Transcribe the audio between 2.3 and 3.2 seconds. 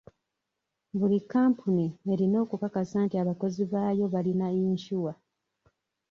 okukakasa nti